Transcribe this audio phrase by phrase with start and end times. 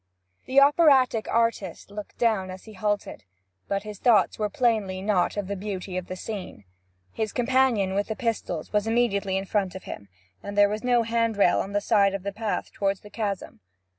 [0.47, 3.23] The operatic artist looked down as he halted,
[3.67, 6.63] but his thoughts were plainly not of the beauty of the scene.
[7.13, 10.09] His companion with the pistols was immediately in front of him,
[10.41, 13.59] and there was no handrail on the side of the path toward the chasm.